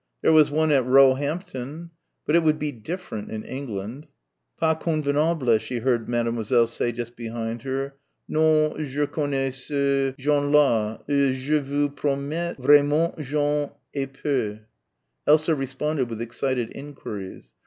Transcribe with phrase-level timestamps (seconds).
[0.23, 1.91] There was one at Roehampton.
[2.25, 4.07] But it would be different in England.
[4.59, 7.93] "Pas convenable," she heard Mademoiselle say just behind her,
[8.27, 12.55] "non, je connais ces gens là, je vous promets...
[12.57, 14.61] vraiment j'en ai peur...."
[15.27, 17.53] Elsa responded with excited enquiries.